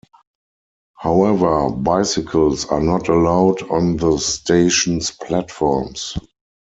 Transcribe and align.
However, 0.97 1.69
bicycles 1.69 2.65
are 2.65 2.81
not 2.81 3.07
allowed 3.07 3.61
on 3.69 3.97
the 3.97 4.17
station's 4.17 5.11
platforms. 5.11 6.17